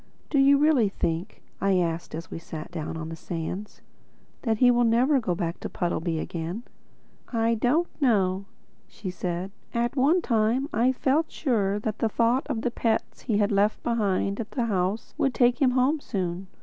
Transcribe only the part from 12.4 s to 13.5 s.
of the pets he